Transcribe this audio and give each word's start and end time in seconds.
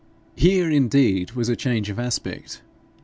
Here, 0.35 0.67
indeed, 0.67 1.33
was 1.33 1.47
a 1.47 1.55
change 1.55 1.91
of 1.91 1.99
aspect! 1.99 2.63